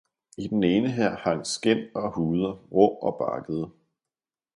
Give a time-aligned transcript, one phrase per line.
[0.37, 3.71] i den ene her hang skind og huder, rå og barkede.